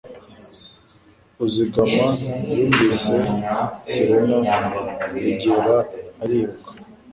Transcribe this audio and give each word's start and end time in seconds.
Ruzigama 1.37 2.07
yumvise 2.57 3.13
sirena 3.89 4.37
yegera 5.13 5.77
ariruka 6.23 6.69